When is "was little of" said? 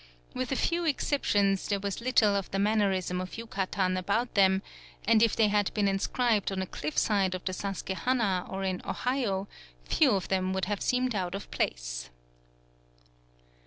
1.79-2.49